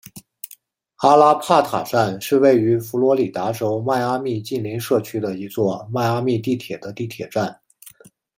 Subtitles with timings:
[1.03, 7.61] 阿拉帕塔站是位于佛罗里达州迈阿密近邻社区的一座迈阿密地铁的地铁站。